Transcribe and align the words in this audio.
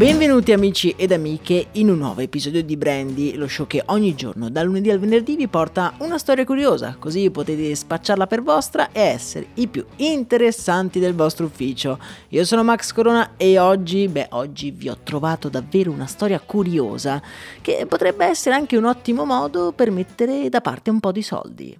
Benvenuti 0.00 0.52
amici 0.52 0.94
ed 0.96 1.12
amiche 1.12 1.66
in 1.72 1.90
un 1.90 1.98
nuovo 1.98 2.22
episodio 2.22 2.62
di 2.64 2.78
Brandy, 2.78 3.34
lo 3.34 3.46
show 3.46 3.66
che 3.66 3.82
ogni 3.88 4.14
giorno 4.14 4.48
dal 4.48 4.64
lunedì 4.64 4.90
al 4.90 4.98
venerdì 4.98 5.36
vi 5.36 5.46
porta 5.46 5.92
una 5.98 6.16
storia 6.16 6.46
curiosa, 6.46 6.96
così 6.98 7.30
potete 7.30 7.74
spacciarla 7.74 8.26
per 8.26 8.40
vostra 8.40 8.92
e 8.92 9.00
essere 9.02 9.48
i 9.56 9.68
più 9.68 9.84
interessanti 9.96 11.00
del 11.00 11.14
vostro 11.14 11.44
ufficio. 11.44 11.98
Io 12.28 12.46
sono 12.46 12.64
Max 12.64 12.92
Corona 12.92 13.32
e 13.36 13.58
oggi, 13.58 14.08
beh, 14.08 14.28
oggi 14.30 14.70
vi 14.70 14.88
ho 14.88 14.96
trovato 15.02 15.50
davvero 15.50 15.90
una 15.90 16.06
storia 16.06 16.40
curiosa 16.40 17.20
che 17.60 17.84
potrebbe 17.86 18.24
essere 18.24 18.54
anche 18.54 18.78
un 18.78 18.86
ottimo 18.86 19.26
modo 19.26 19.72
per 19.72 19.90
mettere 19.90 20.48
da 20.48 20.62
parte 20.62 20.88
un 20.88 21.00
po' 21.00 21.12
di 21.12 21.22
soldi. 21.22 21.78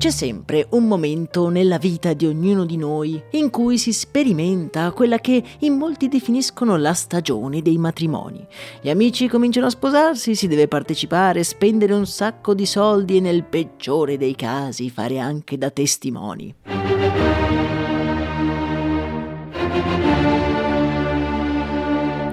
C'è 0.00 0.08
sempre 0.10 0.66
un 0.70 0.88
momento 0.88 1.50
nella 1.50 1.76
vita 1.76 2.14
di 2.14 2.24
ognuno 2.24 2.64
di 2.64 2.78
noi 2.78 3.22
in 3.32 3.50
cui 3.50 3.76
si 3.76 3.92
sperimenta 3.92 4.92
quella 4.92 5.18
che 5.18 5.44
in 5.58 5.74
molti 5.74 6.08
definiscono 6.08 6.78
la 6.78 6.94
stagione 6.94 7.60
dei 7.60 7.76
matrimoni. 7.76 8.42
Gli 8.80 8.88
amici 8.88 9.28
cominciano 9.28 9.66
a 9.66 9.70
sposarsi, 9.70 10.34
si 10.34 10.48
deve 10.48 10.68
partecipare, 10.68 11.44
spendere 11.44 11.92
un 11.92 12.06
sacco 12.06 12.54
di 12.54 12.64
soldi 12.64 13.18
e 13.18 13.20
nel 13.20 13.44
peggiore 13.44 14.16
dei 14.16 14.34
casi 14.34 14.88
fare 14.88 15.18
anche 15.18 15.58
da 15.58 15.68
testimoni. 15.68 16.69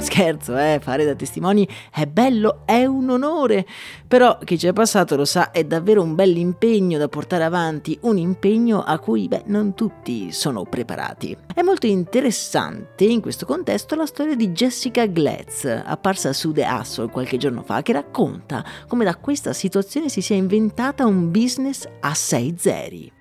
Scherzo, 0.08 0.58
eh, 0.58 0.80
fare 0.82 1.04
da 1.04 1.16
testimoni 1.16 1.68
è 1.92 2.06
bello, 2.06 2.62
è 2.64 2.86
un 2.86 3.10
onore, 3.10 3.66
però 4.08 4.38
chi 4.42 4.58
ci 4.58 4.66
è 4.66 4.72
passato 4.72 5.18
lo 5.18 5.26
sa, 5.26 5.52
è 5.52 5.66
davvero 5.66 6.02
un 6.02 6.16
bel 6.16 6.38
impegno 6.38 6.98
da 6.98 7.10
portare 7.10 7.44
avanti, 7.44 7.98
un 8.04 8.18
impegno 8.18 8.82
a 8.84 9.00
cui, 9.00 9.28
beh, 9.28 9.44
non 9.48 9.74
tutti 9.74 10.32
sono 10.32 10.64
preparati. 10.64 11.36
È 11.54 11.62
molto 11.62 11.88
interessante 11.88 13.04
in 13.04 13.20
questo 13.20 13.46
contesto 13.46 13.96
la 13.96 14.06
storia 14.06 14.38
di 14.38 14.52
Jessica 14.52 15.06
Gletz, 15.08 15.66
apparsa 15.66 16.32
su 16.32 16.54
The 16.54 16.66
Hustle 16.66 17.10
qualche 17.10 17.36
giorno 17.36 17.62
fa, 17.64 17.82
che 17.82 17.92
racconta 17.92 18.64
come 18.88 19.04
da 19.04 19.18
questa 19.18 19.52
situazione 19.52 20.08
si 20.08 20.22
sia 20.22 20.38
inventata 20.38 21.06
un 21.06 21.32
business 21.32 21.86
a 22.00 22.14
sei 22.14 22.56
zeri. 22.58 23.12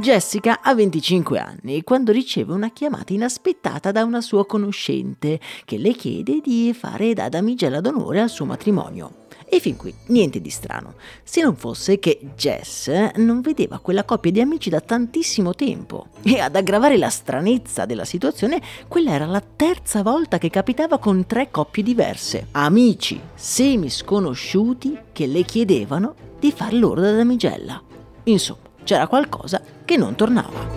Jessica 0.00 0.60
ha 0.62 0.74
25 0.74 1.38
anni 1.38 1.82
quando 1.82 2.10
riceve 2.10 2.54
una 2.54 2.70
chiamata 2.70 3.12
inaspettata 3.12 3.92
da 3.92 4.02
una 4.02 4.22
sua 4.22 4.46
conoscente 4.46 5.38
che 5.66 5.76
le 5.76 5.92
chiede 5.92 6.40
di 6.42 6.74
fare 6.76 7.12
da 7.12 7.28
damigella 7.28 7.82
d'onore 7.82 8.22
al 8.22 8.30
suo 8.30 8.46
matrimonio. 8.46 9.26
E 9.46 9.60
fin 9.60 9.76
qui 9.76 9.92
niente 10.06 10.40
di 10.40 10.48
strano, 10.48 10.94
se 11.22 11.42
non 11.42 11.54
fosse 11.54 11.98
che 11.98 12.18
Jess 12.34 12.88
non 13.16 13.42
vedeva 13.42 13.78
quella 13.78 14.04
coppia 14.04 14.30
di 14.30 14.40
amici 14.40 14.70
da 14.70 14.80
tantissimo 14.80 15.54
tempo. 15.54 16.06
E 16.22 16.38
ad 16.38 16.56
aggravare 16.56 16.96
la 16.96 17.10
stranezza 17.10 17.84
della 17.84 18.06
situazione, 18.06 18.62
quella 18.88 19.12
era 19.12 19.26
la 19.26 19.42
terza 19.42 20.02
volta 20.02 20.38
che 20.38 20.48
capitava 20.48 20.96
con 20.98 21.26
tre 21.26 21.50
coppie 21.50 21.82
diverse. 21.82 22.46
Amici 22.52 23.20
semi 23.34 23.90
sconosciuti 23.90 24.96
che 25.12 25.26
le 25.26 25.42
chiedevano 25.42 26.14
di 26.38 26.52
far 26.52 26.72
loro 26.72 27.02
da 27.02 27.12
damigella. 27.12 27.82
Insomma, 28.24 28.68
c'era 28.82 29.06
qualcosa 29.06 29.60
che 29.90 29.96
non 29.96 30.14
tornava. 30.14 30.68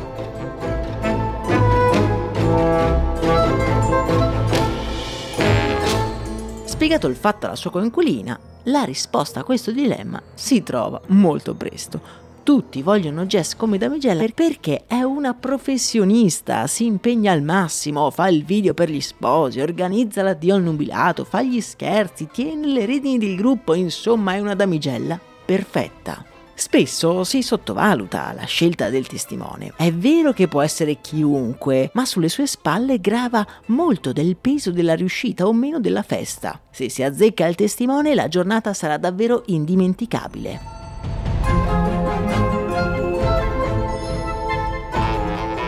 Spiegato 6.66 7.06
il 7.06 7.16
fatto 7.16 7.46
alla 7.46 7.56
sua 7.56 7.69
coinquilina, 7.69 8.40
la 8.63 8.84
risposta 8.84 9.41
a 9.41 9.44
questo 9.44 9.72
dilemma 9.72 10.19
si 10.34 10.63
trova 10.63 11.00
molto 11.09 11.53
presto. 11.53 12.22
Tutti 12.41 12.81
vogliono 12.81 13.28
Jess 13.28 13.56
come 13.56 13.78
damigella 13.78 14.25
perché 14.34 14.85
è 14.88 15.03
una 15.03 15.35
professionista, 15.35 16.66
si 16.66 16.85
impegna 16.85 17.34
al 17.34 17.44
massimo, 17.44 18.09
fa 18.09 18.28
il 18.29 18.44
video 18.44 18.73
per 18.73 18.90
gli 18.90 19.00
sposi, 19.00 19.62
organizza 19.62 20.23
l'addio 20.23 20.56
al 20.56 20.63
nubilato, 20.63 21.23
fa 21.23 21.44
gli 21.44 21.62
scherzi, 21.62 22.29
tiene 22.31 22.66
le 22.66 22.88
redini 22.88 23.19
del 23.19 23.35
gruppo, 23.35 23.75
insomma 23.75 24.34
è 24.34 24.40
una 24.40 24.56
damigella 24.56 25.19
perfetta. 25.46 26.32
Spesso 26.56 27.24
si 27.24 27.41
sottovaluta 27.41 28.31
la 28.34 28.46
scelta 28.46 28.90
del 28.90 29.08
testimone. 29.08 29.74
È 29.75 29.91
vero 29.91 30.34
che 30.34 30.47
può 30.47 30.62
essere 30.62 31.02
chiunque, 31.02 31.90
ma 31.94 32.06
sulle 32.06 32.30
sue 32.30 32.47
spalle 32.47 33.00
grava 33.00 33.46
molto 33.68 34.14
del 34.14 34.38
peso 34.38 34.72
della 34.72 34.96
riuscita 34.96 35.47
o 35.47 35.53
meno 35.53 35.80
della 35.80 36.03
festa. 36.03 36.59
Se 36.72 36.90
si 36.90 37.03
azzecca 37.03 37.47
il 37.47 37.56
testimone, 37.56 38.14
la 38.16 38.28
giornata 38.28 38.74
sarà 38.74 38.97
davvero 38.97 39.44
indimenticabile. 39.47 40.72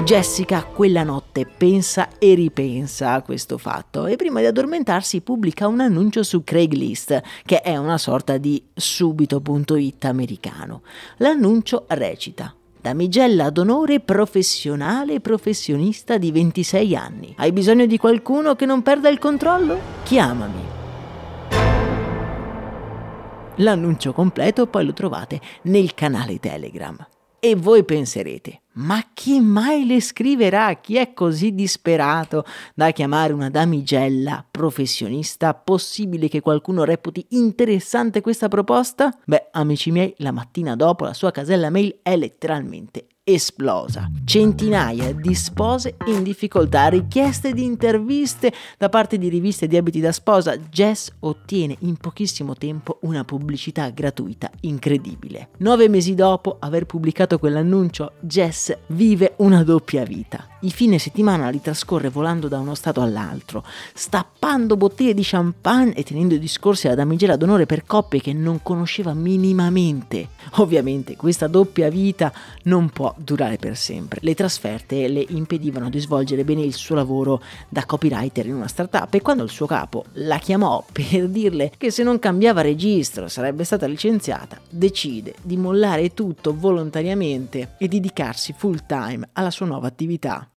Jessica 0.06 0.64
quella 0.64 1.02
notte 1.02 1.48
pensa 1.48 2.10
e 2.20 2.36
ripensa 2.36 3.14
a 3.14 3.24
questo 3.24 3.58
fatto 3.58 4.06
e 4.06 4.18
prima 4.18 4.40
di 4.40 4.46
addormentarsi 4.46 5.22
pubblica 5.22 5.68
un 5.68 5.80
annuncio 5.80 6.22
su 6.22 6.44
Craigslist, 6.44 7.24
che 7.44 7.62
è 7.62 7.76
una 7.76 7.98
sorta 7.98 8.38
di 8.38 8.64
subito.it 8.72 10.06
americano. 10.06 10.84
L'annuncio 11.18 11.86
recita 11.88 12.54
damigella 12.80 13.50
d'onore 13.50 14.00
professionale 14.00 15.22
professionista 15.22 16.20
di 16.20 16.32
26 16.32 16.96
anni. 16.96 17.34
Hai 17.38 17.52
bisogno 17.52 17.88
di 17.88 17.98
qualcuno 17.98 18.54
che 18.54 18.68
non 18.68 18.84
perda 18.84 19.10
il 19.10 19.18
controllo? 19.18 19.80
Chiamami. 20.04 20.64
L'annuncio 23.56 24.14
completo 24.14 24.68
poi 24.68 24.86
lo 24.86 24.94
trovate 24.94 25.42
nel 25.64 25.96
canale 25.96 26.40
Telegram. 26.40 26.96
E 27.46 27.54
voi 27.54 27.84
penserete, 27.84 28.62
ma 28.72 29.06
chi 29.14 29.40
mai 29.40 29.86
le 29.86 30.02
scriverà? 30.02 30.74
Chi 30.82 30.96
è 30.98 31.14
così 31.14 31.54
disperato 31.54 32.44
da 32.74 32.90
chiamare 32.90 33.34
una 33.34 33.52
damigella 33.52 34.44
professionista? 34.50 35.54
Possibile 35.54 36.28
che 36.28 36.42
qualcuno 36.42 36.84
reputi 36.84 37.24
interessante 37.30 38.22
questa 38.22 38.48
proposta? 38.48 39.16
Beh, 39.26 39.50
amici 39.52 39.92
miei, 39.92 40.12
la 40.18 40.32
mattina 40.32 40.76
dopo 40.76 41.04
la 41.04 41.14
sua 41.14 41.30
casella 41.30 41.70
mail 41.70 42.00
è 42.02 42.18
letteralmente 42.18 43.10
esplosa. 43.28 44.08
Centinaia 44.24 45.12
di 45.12 45.34
spose 45.34 45.96
in 46.06 46.22
difficoltà, 46.22 46.88
richieste 46.90 47.54
di 47.54 47.64
interviste 47.64 48.54
da 48.78 48.88
parte 48.88 49.18
di 49.18 49.30
riviste 49.30 49.68
di 49.68 49.76
abiti 49.76 50.00
da 50.00 50.12
sposa. 50.12 50.56
Jess 50.58 51.12
ottiene 51.22 51.76
in 51.80 51.98
pochissimo 51.98 52.54
tempo 52.54 53.00
una 53.02 53.24
pubblicità 53.24 53.90
gratuita 53.90 54.52
incredibile. 54.62 55.50
Nove 55.58 55.90
mesi 55.90 56.14
dopo 56.14 56.58
aver 56.60 56.86
pubblicato 56.86 57.40
quell'annuncio, 57.40 58.14
Jess 58.20 58.78
vive 58.88 59.34
una 59.38 59.64
doppia 59.64 60.04
vita. 60.04 60.55
Il 60.66 60.72
fine 60.72 60.98
settimana 60.98 61.50
li 61.50 61.62
trascorre 61.62 62.10
volando 62.10 62.48
da 62.48 62.58
uno 62.58 62.74
stato 62.74 63.00
all'altro, 63.00 63.64
stappando 63.94 64.76
bottiglie 64.76 65.14
di 65.14 65.22
champagne 65.24 65.94
e 65.94 66.02
tenendo 66.02 66.36
discorsi 66.38 66.88
alla 66.88 66.96
damigella 66.96 67.36
d'onore 67.36 67.68
per 67.68 67.86
coppie 67.86 68.20
che 68.20 68.34
non 68.34 68.64
conosceva 68.64 69.14
minimamente. 69.14 70.30
Ovviamente 70.54 71.16
questa 71.18 71.46
doppia 71.46 71.88
vita 71.90 72.34
non 72.64 72.90
può 72.90 73.14
durare 73.16 73.58
per 73.58 73.78
sempre. 73.78 74.22
Le 74.24 74.34
trasferte 74.34 75.08
le 75.08 75.24
impedivano 75.30 75.88
di 75.88 76.00
svolgere 76.00 76.44
bene 76.44 76.64
il 76.64 76.74
suo 76.74 76.96
lavoro 76.96 77.44
da 77.70 77.86
copywriter 77.86 78.48
in 78.48 78.56
una 78.56 78.68
startup 78.68 79.14
e 79.14 79.22
quando 79.22 79.44
il 79.44 79.52
suo 79.52 79.68
capo 79.68 80.06
la 80.14 80.40
chiamò 80.40 80.84
per 80.92 81.28
dirle 81.30 81.74
che 81.78 81.92
se 81.92 82.02
non 82.02 82.18
cambiava 82.18 82.62
registro 82.62 83.28
sarebbe 83.28 83.66
stata 83.66 83.86
licenziata, 83.86 84.60
decide 84.68 85.36
di 85.44 85.58
mollare 85.58 86.16
tutto 86.16 86.56
volontariamente 86.58 87.76
e 87.78 87.88
dedicarsi 87.88 88.56
full 88.58 88.84
time 88.88 89.30
alla 89.34 89.52
sua 89.52 89.68
nuova 89.68 89.86
attività. 89.86 90.50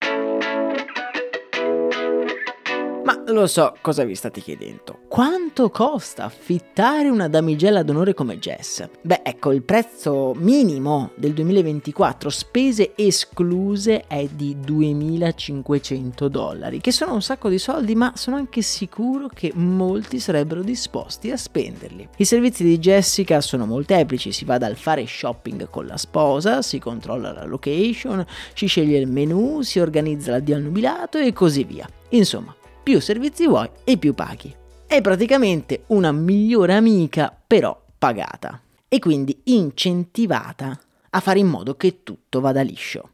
Lo 3.34 3.48
so 3.48 3.76
cosa 3.82 4.04
vi 4.04 4.16
state 4.16 4.42
chiedendo. 4.42 5.00
Quanto 5.08 5.70
costa 5.70 6.26
affittare 6.26 7.10
una 7.10 7.28
damigella 7.28 7.84
d'onore 7.84 8.14
come 8.14 8.40
Jess? 8.40 8.88
Beh, 9.02 9.22
ecco, 9.24 9.52
il 9.52 9.64
prezzo 9.64 10.34
minimo 10.36 11.12
del 11.16 11.34
2024, 11.34 12.30
spese 12.30 12.94
escluse, 12.96 14.06
è 14.08 14.28
di 14.32 14.58
2500 14.60 16.28
dollari, 16.28 16.80
che 16.80 16.92
sono 16.92 17.14
un 17.14 17.22
sacco 17.22 17.50
di 17.50 17.58
soldi, 17.58 17.96
ma 17.96 18.14
sono 18.16 18.36
anche 18.36 18.62
sicuro 18.62 19.30
che 19.34 19.52
molti 19.56 20.20
sarebbero 20.20 20.62
disposti 20.62 21.32
a 21.32 21.38
spenderli. 21.38 22.10
I 22.18 22.26
servizi 22.26 22.64
di 22.64 22.78
Jessica 22.80 23.42
sono 23.42 23.66
molteplici, 23.66 24.32
si 24.32 24.46
va 24.46 24.58
dal 24.58 24.76
fare 24.76 25.06
shopping 25.06 25.70
con 25.70 25.86
la 25.86 25.98
sposa, 25.98 26.62
si 26.62 26.80
controlla 26.80 27.32
la 27.32 27.46
location, 27.46 28.26
si 28.54 28.68
sceglie 28.68 29.00
il 29.00 29.08
menu, 29.08 29.62
si 29.62 29.80
organizza 29.80 30.32
l'addio 30.32 30.56
al 30.56 30.62
nubilato 30.62 31.18
e 31.18 31.34
così 31.34 31.64
via. 31.64 31.88
Insomma, 32.10 32.56
più 32.88 33.02
servizi 33.02 33.46
vuoi 33.46 33.70
e 33.84 33.98
più 33.98 34.14
paghi. 34.14 34.56
È 34.88 35.02
praticamente 35.02 35.84
una 35.88 36.14
migliore 36.14 36.74
amica, 36.74 37.38
però 37.46 37.78
pagata 37.98 38.62
e 38.88 39.00
quindi 39.00 39.42
incentivata 39.44 40.80
a 41.10 41.20
fare 41.20 41.40
in 41.40 41.48
modo 41.48 41.76
che 41.76 42.04
tutto 42.04 42.40
vada 42.40 42.62
liscio. 42.62 43.10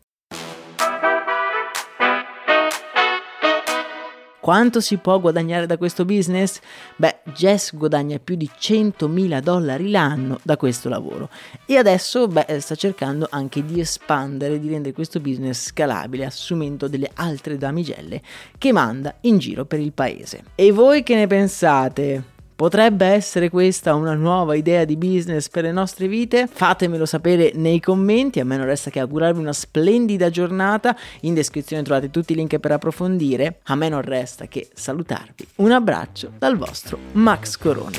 Quanto 4.44 4.82
si 4.82 4.98
può 4.98 5.22
guadagnare 5.22 5.66
da 5.66 5.78
questo 5.78 6.04
business? 6.04 6.60
Beh, 6.98 7.20
Jess 7.34 7.74
guadagna 7.74 8.20
più 8.22 8.36
di 8.36 8.50
100.000 8.54 9.40
dollari 9.40 9.90
l'anno 9.90 10.38
da 10.44 10.58
questo 10.58 10.90
lavoro 10.90 11.30
e 11.66 11.78
adesso 11.78 12.28
beh, 12.28 12.60
sta 12.60 12.76
cercando 12.76 13.26
anche 13.32 13.64
di 13.64 13.80
espandere, 13.80 14.60
di 14.60 14.68
rendere 14.68 14.94
questo 14.94 15.22
business 15.22 15.68
scalabile, 15.68 16.26
assumendo 16.26 16.90
delle 16.90 17.10
altre 17.14 17.58
damigelle 17.58 18.22
che 18.58 18.74
manda 18.74 19.16
in 19.22 19.38
giro 19.38 19.64
per 19.64 19.80
il 19.80 19.94
paese. 19.94 20.44
E 20.56 20.74
voi 20.74 21.04
che 21.04 21.16
ne 21.16 21.26
pensate? 21.26 22.33
Potrebbe 22.56 23.08
essere 23.08 23.50
questa 23.50 23.96
una 23.96 24.14
nuova 24.14 24.54
idea 24.56 24.86
di 24.86 24.96
business 24.96 25.50
per 25.50 25.64
le 25.64 25.72
nostre 25.72 26.08
vite? 26.08 26.48
Fatemelo 26.48 27.06
sapere 27.06 27.52
nei 27.56 27.80
commenti, 27.80 28.40
a 28.40 28.46
me 28.46 28.58
non 28.58 28.68
resta 28.68 28.92
che 28.92 29.00
augurarvi 29.00 29.40
una 29.40 29.54
splendida 29.54 30.30
giornata, 30.30 30.96
in 31.22 31.34
descrizione 31.34 31.82
trovate 31.82 32.12
tutti 32.12 32.34
i 32.34 32.36
link 32.36 32.58
per 32.60 32.72
approfondire, 32.72 33.60
a 33.64 33.76
me 33.76 33.90
non 33.90 34.02
resta 34.02 34.46
che 34.46 34.70
salutarvi. 34.74 35.48
Un 35.56 35.72
abbraccio 35.72 36.32
dal 36.38 36.56
vostro 36.56 37.00
Max 37.14 37.58
Corona. 37.58 37.98